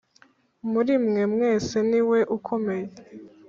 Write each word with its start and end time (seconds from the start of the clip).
muri 0.71 0.93
mwe 1.05 1.23
mwese 1.33 1.77
ni 1.89 2.01
we 2.09 2.19
ukomeye 2.37 2.87